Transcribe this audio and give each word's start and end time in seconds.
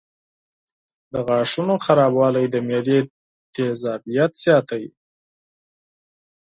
د 1.11 1.13
غاښونو 1.27 1.73
خرابوالی 1.85 2.45
د 2.49 2.55
معدې 2.67 2.99
تیزابیت 3.53 4.31
زیاتوي. 4.45 4.91